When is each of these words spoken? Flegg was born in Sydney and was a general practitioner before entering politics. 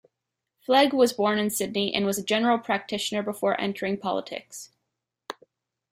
Flegg 0.67 0.93
was 0.93 1.13
born 1.13 1.37
in 1.37 1.51
Sydney 1.51 1.93
and 1.93 2.07
was 2.07 2.17
a 2.17 2.23
general 2.23 2.57
practitioner 2.57 3.21
before 3.21 3.61
entering 3.61 3.97
politics. 3.99 4.71